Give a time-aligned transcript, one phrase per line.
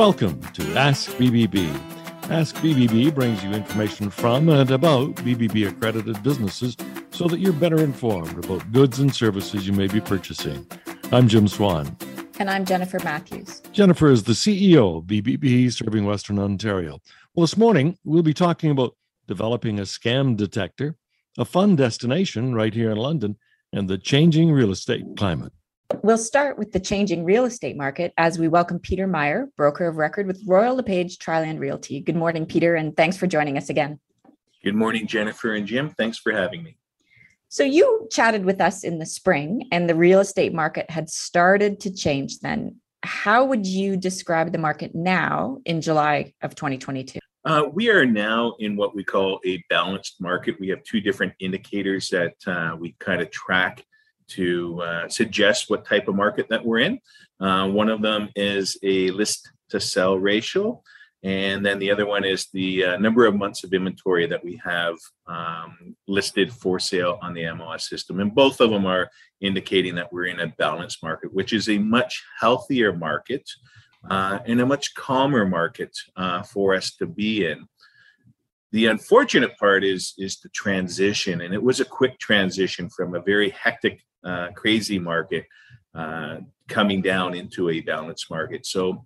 [0.00, 1.68] Welcome to Ask BBB.
[2.30, 6.74] Ask BBB brings you information from and about BBB accredited businesses
[7.10, 10.66] so that you're better informed about goods and services you may be purchasing.
[11.12, 11.98] I'm Jim Swan.
[12.38, 13.60] And I'm Jennifer Matthews.
[13.72, 16.98] Jennifer is the CEO of BBB serving Western Ontario.
[17.34, 18.96] Well, this morning we'll be talking about
[19.28, 20.96] developing a scam detector,
[21.36, 23.36] a fun destination right here in London,
[23.74, 25.52] and the changing real estate climate.
[26.02, 29.96] We'll start with the changing real estate market as we welcome Peter Meyer, broker of
[29.96, 32.00] record with Royal LePage Triland Realty.
[32.00, 33.98] Good morning, Peter, and thanks for joining us again.
[34.62, 35.90] Good morning, Jennifer and Jim.
[35.90, 36.76] Thanks for having me.
[37.48, 41.80] So, you chatted with us in the spring, and the real estate market had started
[41.80, 42.76] to change then.
[43.02, 47.18] How would you describe the market now in July of 2022?
[47.44, 50.60] Uh, we are now in what we call a balanced market.
[50.60, 53.84] We have two different indicators that uh, we kind of track
[54.30, 57.00] to uh, suggest what type of market that we're in.
[57.40, 60.82] Uh, one of them is a list to sell ratio.
[61.22, 64.60] And then the other one is the uh, number of months of inventory that we
[64.64, 68.20] have um, listed for sale on the MLS system.
[68.20, 71.78] And both of them are indicating that we're in a balanced market, which is a
[71.78, 73.48] much healthier market
[74.08, 77.66] uh, and a much calmer market uh, for us to be in.
[78.72, 83.22] The unfortunate part is is the transition, and it was a quick transition from a
[83.22, 85.46] very hectic uh, crazy market
[85.94, 88.64] uh, coming down into a balanced market.
[88.66, 89.04] So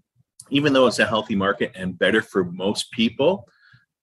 [0.51, 3.47] even though it's a healthy market and better for most people,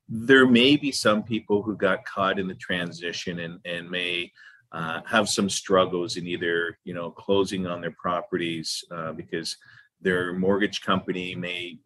[0.09, 4.31] there may be some people who got caught in the transition and, and may
[4.71, 9.57] uh, have some struggles in either you know closing on their properties uh, because
[10.01, 11.77] their mortgage company may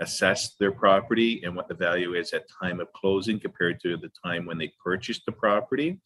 [0.00, 4.10] reassess their property and what the value is at time of closing compared to the
[4.24, 5.98] time when they purchased the property.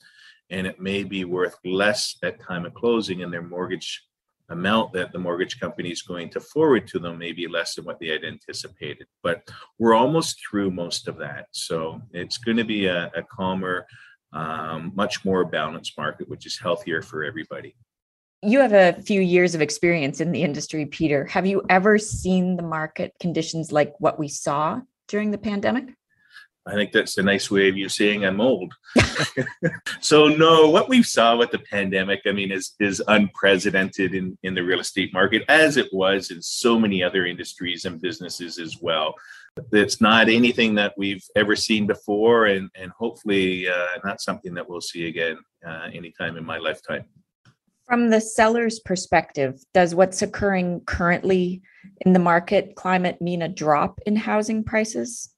[0.50, 4.04] And it may be worth less at time of closing and their mortgage
[4.48, 7.84] amount that the mortgage company is going to forward to them may be less than
[7.84, 9.06] what they had anticipated.
[9.22, 11.46] But we're almost through most of that.
[11.52, 13.86] So it's going to be a, a calmer
[14.32, 17.74] um, much more balanced market which is healthier for everybody
[18.42, 22.56] you have a few years of experience in the industry peter have you ever seen
[22.56, 25.90] the market conditions like what we saw during the pandemic
[26.66, 28.74] I think that's a nice way of you saying I'm old.
[30.00, 34.54] so no, what we saw with the pandemic, I mean, is is unprecedented in, in
[34.54, 38.76] the real estate market, as it was in so many other industries and businesses as
[38.80, 39.14] well.
[39.72, 44.68] It's not anything that we've ever seen before, and and hopefully uh, not something that
[44.68, 47.04] we'll see again uh, anytime in my lifetime.
[47.90, 51.60] From the seller's perspective, does what's occurring currently
[52.02, 55.34] in the market climate mean a drop in housing prices?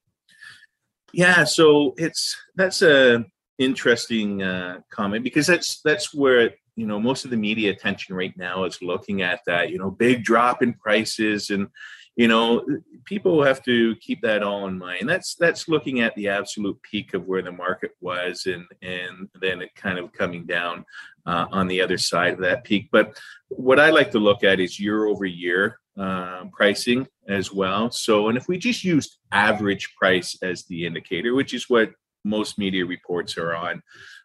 [1.15, 3.25] Yeah, so it's that's a
[3.57, 8.37] interesting uh, comment because that's that's where you know most of the media attention right
[8.37, 11.69] now is looking at that you know big drop in prices and
[12.17, 12.65] you know
[13.05, 17.15] people have to keep that all in mind that's that's looking at the absolute peak
[17.15, 20.85] of where the market was and and then it kind of coming down
[21.27, 23.19] uh, on the other side of that peak but
[23.49, 27.91] what i like to look at is year over year uh, pricing as well.
[27.91, 31.91] So, and if we just used average price as the indicator, which is what
[32.25, 33.83] most media reports are on,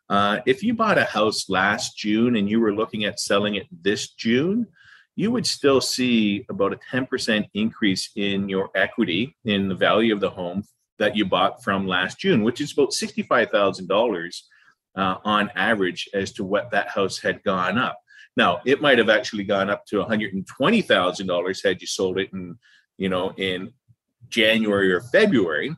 [0.09, 3.67] uh, if you bought a house last June and you were looking at selling it
[3.83, 4.67] this June,
[5.17, 10.21] you would still see about a 10% increase in your equity in the value of
[10.21, 10.63] the home
[10.99, 14.41] that you bought from last June, which is about $65,000
[14.95, 17.99] uh, on average as to what that house had gone up.
[18.35, 22.55] Now, it might have actually gone up to $120,000 had you sold it in,
[22.99, 23.73] you know, in
[24.29, 25.75] January or February,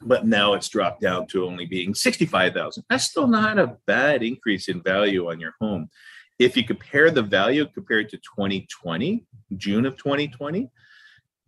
[0.00, 2.84] but now it's dropped down to only being 65,000.
[2.88, 5.90] That's still not a bad increase in value on your home.
[6.38, 9.24] If you compare the value compared to 2020,
[9.56, 10.70] June of 2020,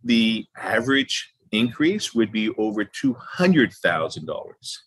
[0.03, 4.77] the average increase would be over $200,000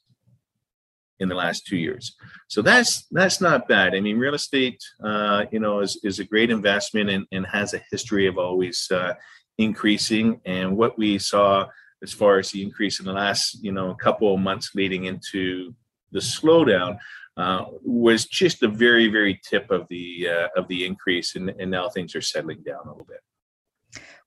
[1.20, 2.16] in the last two years.
[2.48, 3.94] So that's that's not bad.
[3.94, 7.74] I mean, real estate, uh, you know, is, is a great investment and, and has
[7.74, 9.14] a history of always uh,
[9.58, 10.40] increasing.
[10.44, 11.66] And what we saw
[12.02, 15.74] as far as the increase in the last, you know, couple of months leading into
[16.10, 16.98] the slowdown
[17.36, 21.70] uh, was just the very, very tip of the uh, of the increase, and, and
[21.70, 23.20] now things are settling down a little bit.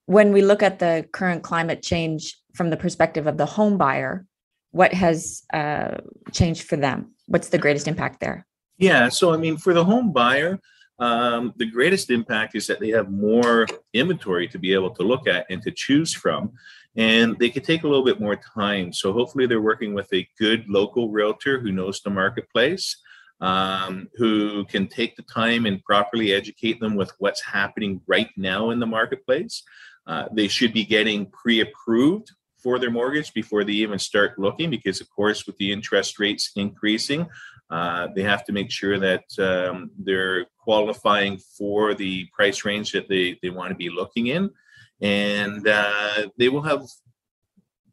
[0.06, 4.26] When we look at the current climate change from the perspective of the home buyer,
[4.72, 5.98] what has uh,
[6.32, 7.14] changed for them?
[7.28, 8.46] What's the greatest impact there?
[8.78, 10.60] Yeah, so I mean, for the home buyer,
[11.00, 15.28] um, the greatest impact is that they have more inventory to be able to look
[15.28, 16.54] at and to choose from,
[16.96, 18.94] and they could take a little bit more time.
[18.94, 22.98] So hopefully, they're working with a good local realtor who knows the marketplace,
[23.42, 28.70] um, who can take the time and properly educate them with what's happening right now
[28.70, 29.64] in the marketplace.
[30.08, 35.02] uh, they should be getting pre-approved for their mortgage before they even start looking because
[35.02, 37.28] of course with the interest rates increasing
[37.72, 43.10] uh, they have to make sure that um, they're qualifying for the price range that
[43.10, 44.50] they, they want to be looking in
[45.02, 46.82] and uh, they will have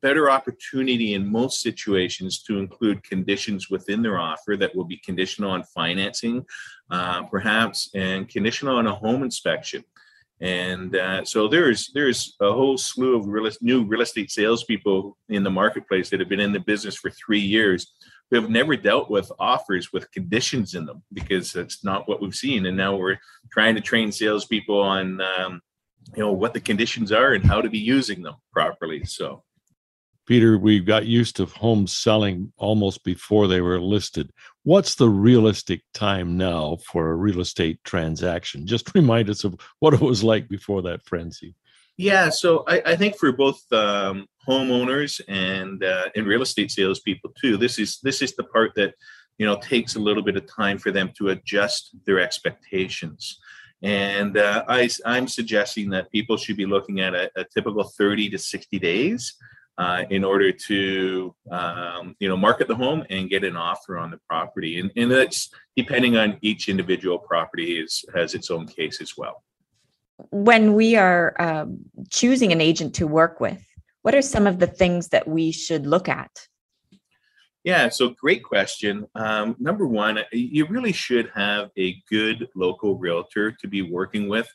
[0.02, 5.50] better opportunity in most situations to include conditions within their offer that will be conditional
[5.50, 6.44] on financing,
[6.90, 9.84] uh, perhaps, and conditional on a home inspection.
[10.40, 15.44] And uh, so there's there's a whole slew of real, new real estate salespeople in
[15.44, 17.93] the marketplace that have been in the business for three years
[18.28, 22.34] who have never dealt with offers with conditions in them because that's not what we've
[22.34, 22.66] seen.
[22.66, 23.19] And now we're
[23.52, 25.60] trying to train salespeople on um,
[26.14, 29.04] you know what the conditions are and how to be using them properly.
[29.04, 29.43] So
[30.26, 34.31] Peter, we got used to homes selling almost before they were listed.
[34.62, 38.66] What's the realistic time now for a real estate transaction?
[38.66, 41.54] Just remind us of what it was like before that frenzy.
[41.99, 47.32] Yeah, so I, I think for both um, homeowners and uh, and real estate salespeople
[47.40, 48.94] too, this is this is the part that
[49.38, 53.38] you know takes a little bit of time for them to adjust their expectations.
[53.82, 58.31] And uh, I, I'm suggesting that people should be looking at a, a typical 30
[58.31, 59.34] to 60 days
[59.79, 64.11] uh, in order to um, you know market the home and get an offer on
[64.11, 64.79] the property.
[64.79, 69.43] And, and that's depending on each individual property is has its own case as well.
[70.31, 71.79] When we are um,
[72.11, 73.64] choosing an agent to work with
[74.02, 76.31] what are some of the things that we should look at
[77.64, 79.06] yeah so great question.
[79.14, 84.48] Um, number one you really should have a good local realtor to be working with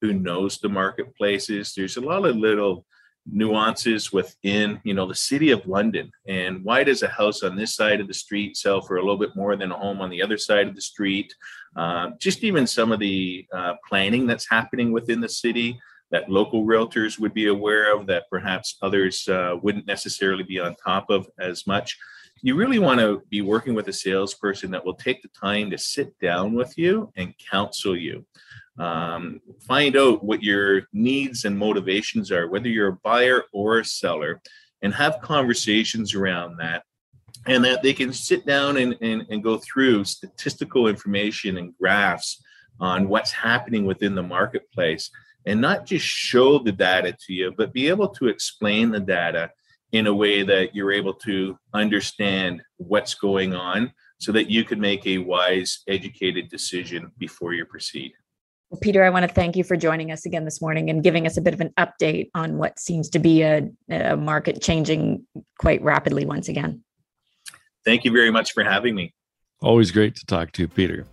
[0.00, 1.74] who knows the marketplaces.
[1.74, 2.84] There's a lot of little
[3.26, 6.10] nuances within you know the city of london.
[6.28, 9.16] And why does a house on this side of the street sell for a little
[9.16, 11.34] bit more than a home on the other side of the street?
[11.74, 15.78] Uh, just even some of the uh, planning that's happening within the city
[16.10, 20.76] that local realtors would be aware of that perhaps others uh, wouldn't necessarily be on
[20.76, 21.98] top of as much
[22.44, 25.78] you really want to be working with a salesperson that will take the time to
[25.78, 28.26] sit down with you and counsel you
[28.78, 33.84] um, find out what your needs and motivations are, whether you're a buyer or a
[33.84, 34.42] seller,
[34.82, 36.82] and have conversations around that.
[37.46, 42.42] And that they can sit down and, and, and go through statistical information and graphs
[42.80, 45.10] on what's happening within the marketplace
[45.46, 49.50] and not just show the data to you, but be able to explain the data
[49.94, 54.80] in a way that you're able to understand what's going on so that you can
[54.80, 58.12] make a wise, educated decision before you proceed.
[58.80, 61.36] Peter, I want to thank you for joining us again this morning and giving us
[61.36, 65.24] a bit of an update on what seems to be a, a market changing
[65.60, 66.82] quite rapidly once again.
[67.84, 69.14] Thank you very much for having me.
[69.62, 71.06] Always great to talk to you, Peter.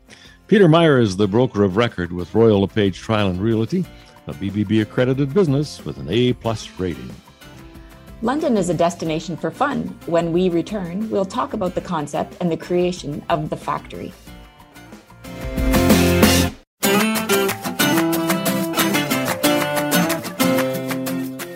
[0.47, 3.85] Peter Meyer is the broker of record with Royal LePage Triland Realty,
[4.25, 7.13] a BBB accredited business with an A plus rating.
[8.23, 9.97] London is a destination for fun.
[10.05, 14.13] When we return, we'll talk about the concept and the creation of the factory.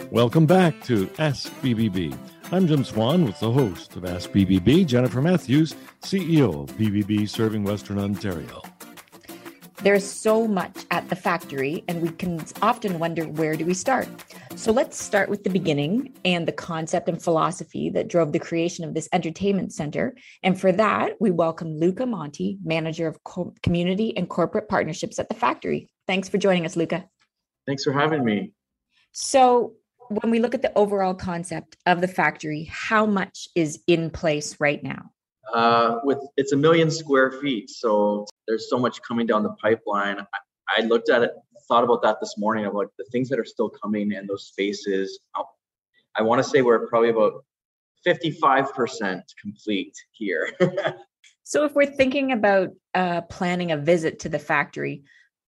[0.10, 2.18] Welcome back to Ask BBB.
[2.52, 7.64] I'm Jim Swan with the host of Ask BBB, Jennifer Matthews, CEO of BBB Serving
[7.64, 8.64] Western Ontario.
[9.84, 14.08] There's so much at the factory, and we can often wonder where do we start?
[14.56, 18.86] So let's start with the beginning and the concept and philosophy that drove the creation
[18.86, 20.16] of this entertainment center.
[20.44, 25.28] And for that, we welcome Luca Monti, manager of Co- community and corporate partnerships at
[25.28, 25.90] the factory.
[26.08, 27.06] Thanks for joining us, Luca.
[27.68, 28.54] Thanks for having me.
[29.12, 29.74] So,
[30.08, 34.60] when we look at the overall concept of the factory, how much is in place
[34.60, 35.12] right now?
[35.54, 40.20] Uh, with it's a million square feet, so there's so much coming down the pipeline.
[40.20, 41.32] I, I looked at it,
[41.68, 45.20] thought about that this morning about the things that are still coming in those spaces.
[46.16, 47.44] I want to say we're probably about
[48.06, 50.50] 55% complete here.
[51.44, 55.04] so, if we're thinking about uh, planning a visit to the factory,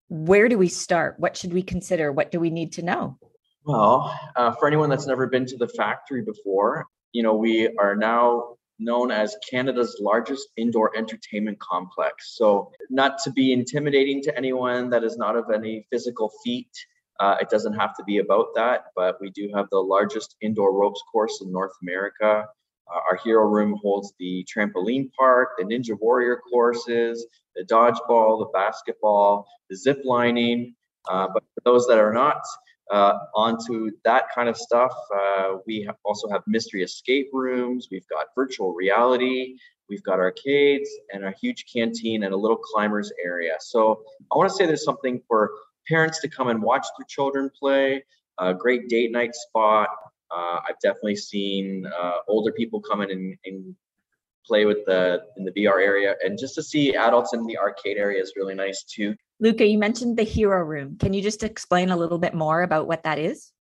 [0.10, 1.20] where do we start?
[1.20, 2.12] What should we consider?
[2.12, 3.18] What do we need to know?
[3.66, 7.96] Well, uh, for anyone that's never been to the factory before, you know, we are
[7.96, 12.36] now known as Canada's largest indoor entertainment complex.
[12.38, 16.70] So, not to be intimidating to anyone that is not of any physical feat,
[17.20, 20.74] uh, it doesn't have to be about that, but we do have the largest indoor
[20.74, 22.46] ropes course in North America.
[22.90, 28.50] Uh, our hero room holds the trampoline park, the Ninja Warrior courses, the dodgeball, the
[28.54, 30.76] basketball, the zip lining.
[31.10, 32.42] Uh, but for those that are not
[32.91, 34.94] uh, onto that kind of stuff.
[35.13, 37.88] Uh, we also have mystery escape rooms.
[37.91, 39.58] We've got virtual reality.
[39.89, 43.56] We've got arcades and a huge canteen and a little climbers area.
[43.60, 45.51] So I want to say there's something for
[45.88, 48.03] parents to come and watch their children play,
[48.38, 49.89] a great date night spot.
[50.29, 53.75] Uh, I've definitely seen uh, older people come in and, and,
[54.46, 57.98] play with the in the VR area, and just to see adults in the arcade
[57.98, 59.13] area is really nice too.
[59.39, 60.98] Luca, you mentioned the Hero Room.
[60.98, 63.51] Can you just explain a little bit more about what that is?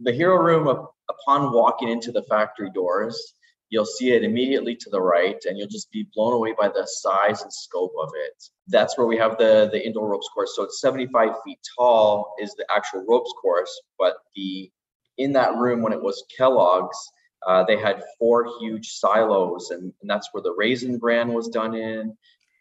[0.00, 3.34] The Hero Room, upon walking into the factory doors,
[3.70, 6.86] you'll see it immediately to the right, and you'll just be blown away by the
[6.86, 8.42] size and scope of it.
[8.68, 10.54] That's where we have the the indoor ropes course.
[10.56, 14.70] So it's 75 feet tall is the actual ropes course, but the
[15.18, 16.98] in that room when it was Kellogg's,
[17.46, 21.74] uh, they had four huge silos, and, and, that's where the raisin bran was done
[21.74, 22.16] in,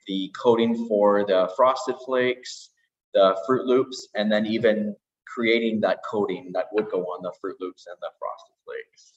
[0.08, 2.70] the coating for the frosted flakes,
[3.14, 4.96] the Froot Loops, and then even
[5.28, 9.14] creating that coating that would go on the Froot Loops and the frosted flakes.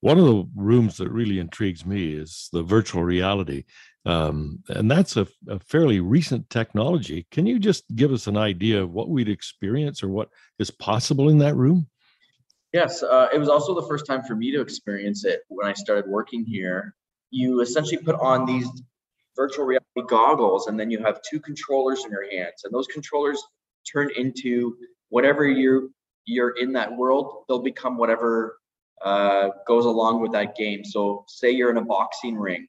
[0.00, 3.64] One of the rooms that really intrigues me is the virtual reality.
[4.04, 7.26] Um, and that's a, a, fairly recent technology.
[7.32, 10.28] Can you just give us an idea of what we'd experience or what
[10.60, 11.88] is possible in that room?
[12.72, 15.72] Yes, uh, it was also the first time for me to experience it when I
[15.72, 16.94] started working here.
[17.30, 18.68] You essentially put on these
[19.36, 23.42] virtual reality goggles, and then you have two controllers in your hands, and those controllers
[23.90, 24.76] turn into
[25.10, 25.88] whatever you're
[26.24, 27.44] you're in that world.
[27.48, 28.58] They'll become whatever
[29.02, 30.84] uh, goes along with that game.
[30.84, 32.66] So, say you're in a boxing ring,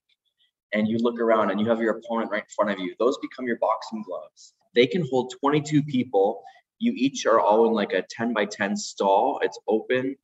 [0.74, 2.96] and you look around and you have your opponent right in front of you.
[3.00, 4.54] Those become your boxing gloves.
[4.76, 6.44] They can hold 22 people
[6.80, 9.40] you each are all in like a 10 by 10 stall.
[9.44, 10.16] It's open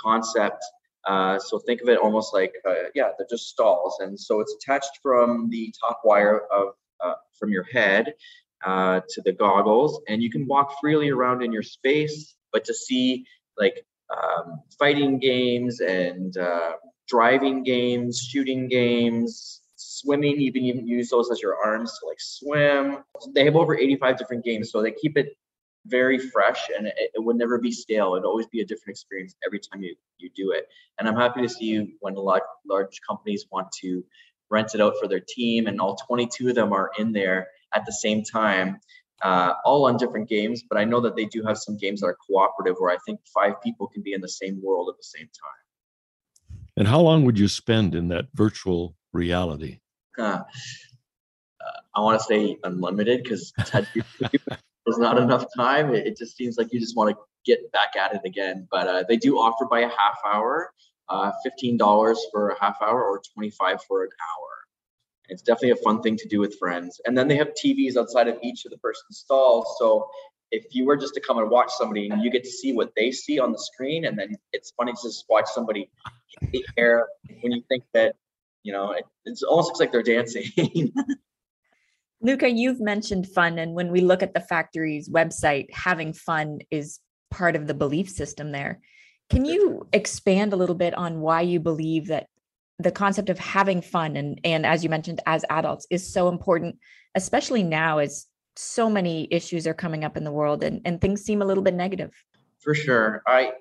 [0.00, 0.64] concept.
[1.06, 3.98] Uh, so think of it almost like, uh, yeah, they're just stalls.
[4.00, 8.14] And so it's attached from the top wire of uh, from your head
[8.64, 12.34] uh, to the goggles, and you can walk freely around in your space.
[12.52, 13.24] But to see
[13.58, 16.72] like um, fighting games and uh,
[17.08, 22.20] driving games, shooting games, swimming, you can even use those as your arms to like
[22.20, 22.98] swim.
[23.34, 25.36] They have over 85 different games, so they keep it
[25.86, 28.14] very fresh and it, it, would never be stale.
[28.14, 29.96] It'd always be a different experience every time you,
[30.36, 30.66] you do it.
[30.98, 34.04] And I'm happy to see you when a lot large companies want to
[34.50, 37.86] rent it out for their team and all 22 of them are in there at
[37.86, 38.78] the same time,
[39.22, 40.62] uh, all on different games.
[40.68, 43.20] But I know that they do have some games that are cooperative where I think
[43.32, 46.58] five people can be in the same world at the same time.
[46.76, 49.80] And how long would you spend in that virtual reality?
[50.18, 50.40] Uh,
[51.94, 55.94] I want to say unlimited because there's not enough time.
[55.94, 58.66] It, it, just seems like you just want to get back at it again.
[58.70, 60.72] But uh, they do offer by a half hour,
[61.08, 61.32] uh,
[61.62, 64.48] $15 for a half hour or 25 for an hour.
[65.28, 67.00] It's definitely a fun thing to do with friends.
[67.04, 69.76] And then they have TVs outside of each of the person's stalls.
[69.78, 70.08] So
[70.50, 72.92] if you were just to come and watch somebody and you get to see what
[72.96, 75.88] they see on the screen, and then it's funny to just watch somebody
[76.40, 77.06] hit the air
[77.40, 78.16] when you think that,
[78.64, 80.44] you know, it, it almost looks like they're dancing.
[82.22, 83.58] Luca, you've mentioned fun.
[83.58, 88.08] And when we look at the factory's website, having fun is part of the belief
[88.08, 88.80] system there.
[89.30, 92.26] Can you expand a little bit on why you believe that
[92.78, 96.76] the concept of having fun and, and as you mentioned, as adults is so important,
[97.14, 101.22] especially now as so many issues are coming up in the world and, and things
[101.22, 102.12] seem a little bit negative?
[102.60, 103.22] For sure.
[103.26, 103.52] I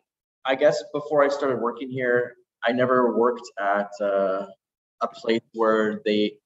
[0.45, 4.47] I guess before I started working here, I never worked at uh,
[5.01, 6.37] a place where they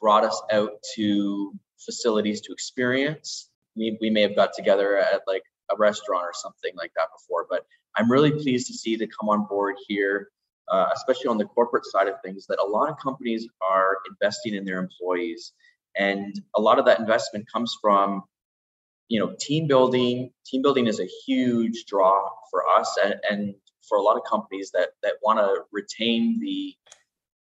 [0.00, 3.50] brought us out to facilities to experience.
[3.74, 7.46] We, we may have got together at like a restaurant or something like that before,
[7.48, 10.28] but I'm really pleased to see to come on board here,
[10.70, 14.54] uh, especially on the corporate side of things, that a lot of companies are investing
[14.54, 15.52] in their employees.
[15.96, 18.24] And a lot of that investment comes from,
[19.08, 20.30] you know, team building.
[20.44, 23.54] Team building is a huge draw for us and, and
[23.88, 26.74] for a lot of companies that that want to retain the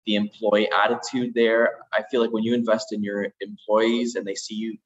[0.04, 1.78] the employee attitude there.
[1.92, 4.76] I feel like when you invest in your employees and they see you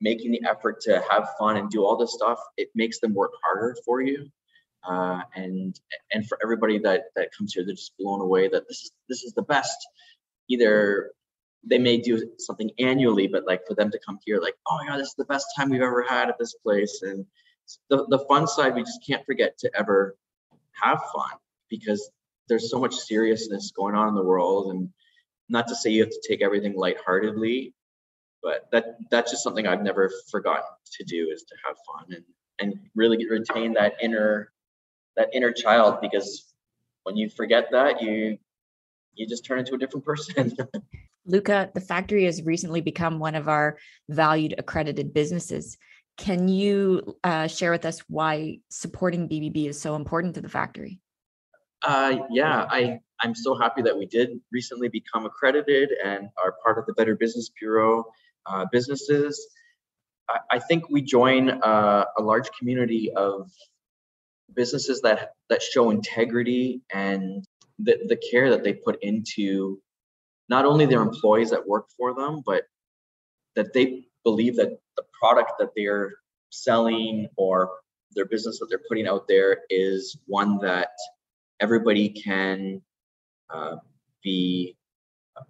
[0.00, 3.32] making the effort to have fun and do all this stuff, it makes them work
[3.44, 4.30] harder for you.
[4.82, 5.78] Uh, and
[6.12, 9.22] and for everybody that that comes here, they're just blown away that this is this
[9.22, 9.76] is the best.
[10.48, 11.10] Either
[11.64, 14.96] they may do something annually, but like for them to come here, like, oh yeah,
[14.96, 17.02] this is the best time we've ever had at this place.
[17.02, 17.26] And
[17.90, 20.16] the the fun side, we just can't forget to ever
[20.72, 21.38] have fun
[21.68, 22.10] because
[22.48, 24.88] there's so much seriousness going on in the world and
[25.48, 27.74] not to say you have to take everything lightheartedly
[28.42, 32.24] but that that's just something I've never forgotten to do is to have fun and
[32.58, 34.52] and really retain that inner
[35.16, 36.52] that inner child because
[37.04, 38.38] when you forget that you
[39.14, 40.56] you just turn into a different person.
[41.26, 43.76] Luca, the factory has recently become one of our
[44.08, 45.76] valued accredited businesses.
[46.16, 51.00] Can you uh, share with us why supporting BBB is so important to the factory?
[51.82, 56.78] Uh, yeah, I I'm so happy that we did recently become accredited and are part
[56.78, 58.04] of the Better Business Bureau
[58.46, 59.48] uh, businesses.
[60.28, 63.50] I, I, think we join uh, a large community of
[64.54, 67.44] businesses that that show integrity and
[67.78, 69.80] the, the care that they put into
[70.48, 72.64] not only their employees that work for them, but
[73.56, 76.12] that they believe that the product that they're
[76.50, 77.70] selling or
[78.14, 80.90] their business that they're putting out there is one that
[81.60, 82.82] everybody can
[83.50, 83.76] uh,
[84.22, 84.76] be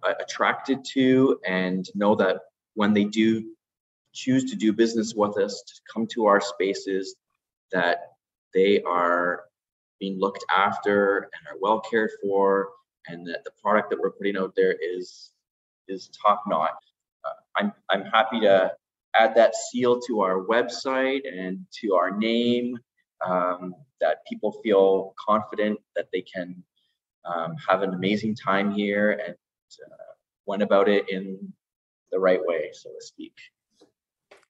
[0.03, 2.37] uh, attracted to and know that
[2.75, 3.51] when they do
[4.13, 7.15] choose to do business with us to come to our spaces
[7.71, 8.13] that
[8.53, 9.45] they are
[9.99, 12.69] being looked after and are well cared for
[13.07, 15.31] and that the product that we're putting out there is
[15.87, 16.71] is top notch.
[17.25, 18.71] Uh, i'm i'm happy to
[19.15, 22.77] add that seal to our website and to our name
[23.25, 26.63] um, that people feel confident that they can
[27.25, 29.35] um, have an amazing time here and
[29.85, 30.13] uh,
[30.45, 31.53] went about it in
[32.11, 33.33] the right way so to speak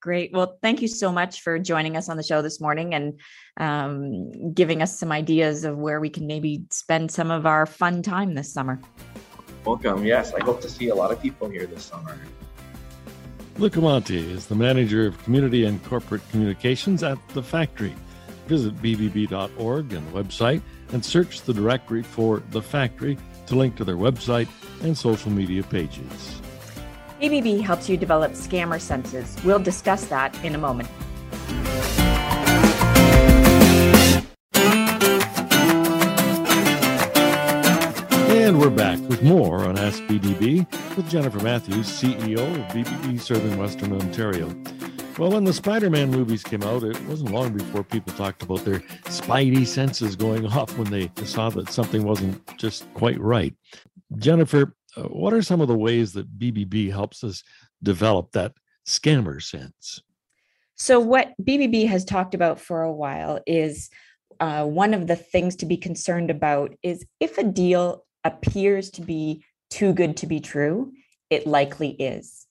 [0.02, 0.32] Great.
[0.34, 3.20] Well, thank you so much for joining us on the show this morning and
[3.58, 8.02] um, giving us some ideas of where we can maybe spend some of our fun
[8.02, 8.82] time this summer.
[9.64, 10.04] Welcome.
[10.04, 12.20] Yes, I hope to see a lot of people here this summer.
[13.60, 17.94] Luca Monti is the manager of community and corporate communications at The Factory.
[18.48, 20.64] Visit bbb.org and the website
[20.94, 24.48] and search the directory for The Factory to link to their website
[24.82, 26.42] and social media pages.
[27.22, 29.38] BBB helps you develop scammer senses.
[29.46, 30.90] We'll discuss that in a moment.
[38.32, 40.66] And we're back with more on Ask BBB
[40.98, 44.48] with Jennifer Matthews, CEO of BBB Serving Western Ontario.
[45.20, 48.66] Well, when the Spider Man movies came out, it wasn't long before people talked about
[48.66, 53.54] their spidey senses going off when they saw that something wasn't just quite right.
[54.18, 57.44] Jennifer, uh, what are some of the ways that BBB helps us
[57.82, 58.54] develop that
[58.86, 60.02] scammer sense?
[60.76, 63.90] So, what BBB has talked about for a while is
[64.40, 69.02] uh, one of the things to be concerned about is if a deal appears to
[69.02, 70.92] be too good to be true,
[71.30, 72.48] it likely is.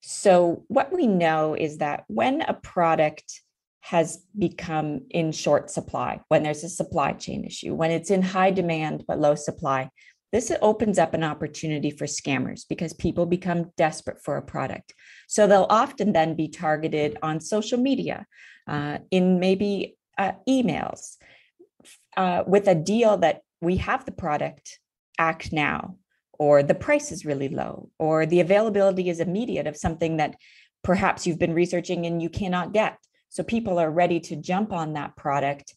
[0.00, 3.40] So, what we know is that when a product
[3.80, 8.52] has become in short supply, when there's a supply chain issue, when it's in high
[8.52, 9.90] demand but low supply,
[10.32, 14.94] this opens up an opportunity for scammers because people become desperate for a product.
[15.28, 18.26] So they'll often then be targeted on social media,
[18.66, 21.16] uh, in maybe uh, emails,
[22.16, 24.78] uh, with a deal that we have the product,
[25.18, 25.96] act now,
[26.38, 30.36] or the price is really low, or the availability is immediate of something that
[30.82, 32.96] perhaps you've been researching and you cannot get.
[33.28, 35.74] So people are ready to jump on that product,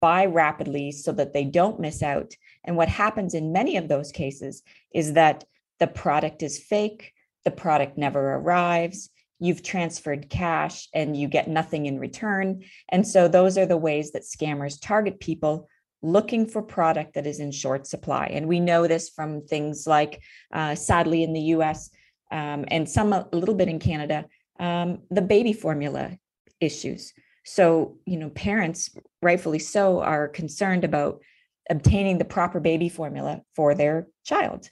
[0.00, 2.32] buy rapidly so that they don't miss out
[2.68, 4.62] and what happens in many of those cases
[4.94, 5.42] is that
[5.80, 7.14] the product is fake,
[7.46, 9.08] the product never arrives,
[9.40, 12.62] you've transferred cash and you get nothing in return.
[12.90, 15.66] And so those are the ways that scammers target people
[16.02, 18.26] looking for product that is in short supply.
[18.26, 21.88] And we know this from things like, uh, sadly, in the US
[22.30, 24.26] um, and some a little bit in Canada,
[24.60, 26.18] um, the baby formula
[26.60, 27.14] issues.
[27.46, 28.90] So, you know, parents,
[29.22, 31.22] rightfully so, are concerned about
[31.70, 34.70] obtaining the proper baby formula for their child.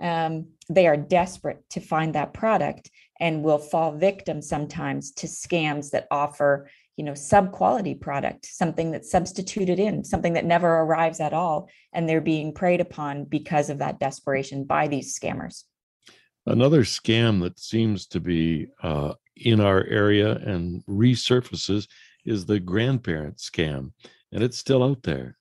[0.00, 5.90] Um, they are desperate to find that product and will fall victim sometimes to scams
[5.90, 11.20] that offer you know sub quality product something that's substituted in something that never arrives
[11.20, 15.64] at all and they're being preyed upon because of that desperation by these scammers
[16.46, 21.86] another scam that seems to be uh, in our area and resurfaces
[22.26, 23.92] is the grandparent scam
[24.32, 25.37] and it's still out there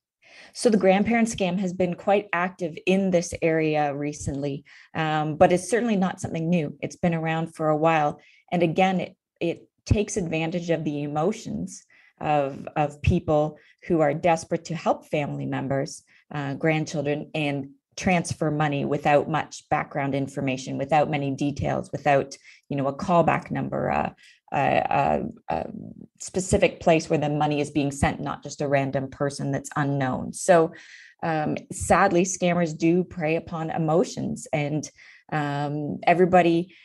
[0.53, 4.63] so the grandparent scam has been quite active in this area recently,
[4.95, 6.77] um, but it's certainly not something new.
[6.81, 8.19] It's been around for a while.
[8.51, 11.85] And again, it, it takes advantage of the emotions
[12.19, 18.85] of, of people who are desperate to help family members, uh, grandchildren, and transfer money
[18.85, 22.37] without much background information, without many details, without
[22.69, 23.89] you know a callback number,
[24.53, 25.65] a, a,
[26.19, 30.33] specific place where the money is being sent, not just a random person that's unknown.
[30.33, 30.73] So,
[31.23, 34.89] um, sadly, scammers do prey upon emotions, and
[35.31, 36.75] um, everybody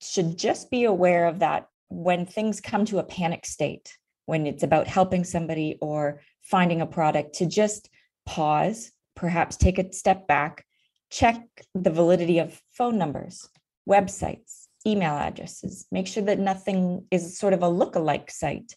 [0.00, 4.62] should just be aware of that when things come to a panic state, when it's
[4.62, 7.90] about helping somebody or finding a product, to just
[8.26, 10.64] pause, perhaps take a step back,
[11.10, 11.42] check
[11.74, 13.48] the validity of phone numbers,
[13.88, 15.86] websites email addresses.
[15.90, 18.74] Make sure that nothing is sort of a look-alike site,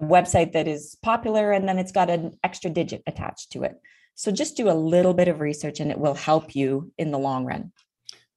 [0.00, 3.80] a website that is popular and then it's got an extra digit attached to it.
[4.14, 7.18] So just do a little bit of research and it will help you in the
[7.18, 7.72] long run.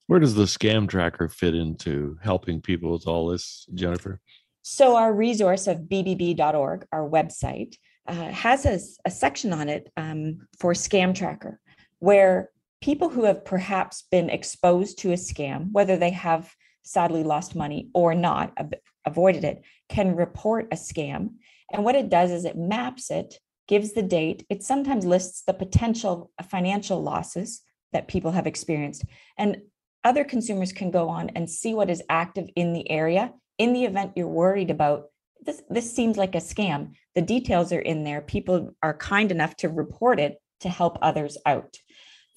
[0.07, 4.21] Where does the scam tracker fit into helping people with all this, Jennifer?
[4.61, 7.75] So, our resource of bbb.org, our website,
[8.07, 11.59] uh, has a, a, section on it um, for Scam Tracker,
[11.99, 12.49] where
[12.81, 16.53] people who have perhaps been exposed to a scam, whether they have
[16.85, 21.31] sadly lost money or not, ab- avoided it, can report a scam.
[21.71, 25.53] And what it does is it maps it, gives the date, it sometimes lists the
[25.53, 27.61] potential financial losses
[27.93, 29.03] that people have experienced.
[29.37, 29.61] And
[30.03, 33.33] other consumers can go on and see what is active in the area.
[33.57, 35.05] In the event you're worried about
[35.41, 36.93] this this seems like a scam.
[37.15, 38.21] The details are in there.
[38.21, 41.77] People are kind enough to report it to help others out.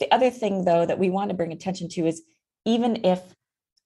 [0.01, 2.23] The other thing though that we want to bring attention to is
[2.65, 3.21] even if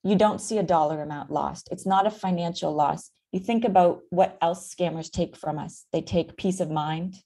[0.04, 1.68] you don't see a dollar amount lost.
[1.70, 3.10] It's not a financial loss.
[3.30, 5.86] You think about what else scammers take from us.
[5.92, 7.16] They take peace of mind.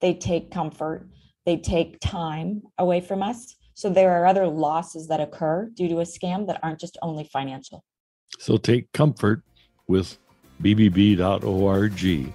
[0.00, 1.08] They take comfort.
[1.46, 3.54] They take time away from us.
[3.74, 7.24] So there are other losses that occur due to a scam that aren't just only
[7.24, 7.84] financial.
[8.38, 9.42] So take comfort
[9.86, 10.16] with
[10.62, 12.34] bbb.org.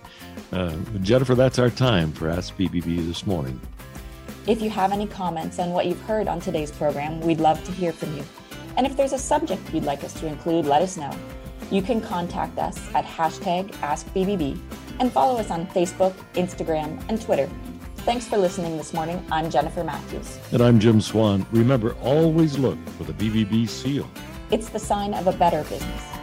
[0.52, 3.60] Uh, Jennifer, that's our time for Ask BBB this morning.
[4.48, 7.72] If you have any comments on what you've heard on today's program, we'd love to
[7.72, 8.24] hear from you.
[8.78, 11.12] And if there's a subject you'd like us to include, let us know.
[11.72, 14.60] You can contact us at hashtag AskBBB
[15.00, 17.50] and follow us on Facebook, Instagram, and Twitter.
[17.98, 19.24] Thanks for listening this morning.
[19.32, 20.40] I'm Jennifer Matthews.
[20.52, 21.46] And I'm Jim Swan.
[21.52, 24.10] Remember, always look for the BBB seal.
[24.52, 26.19] It's the sign of a better business.